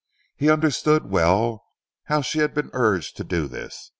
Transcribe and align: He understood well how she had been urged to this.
He 0.35 0.49
understood 0.49 1.11
well 1.11 1.63
how 2.05 2.21
she 2.23 2.39
had 2.39 2.55
been 2.55 2.71
urged 2.73 3.17
to 3.17 3.23
this. 3.47 3.89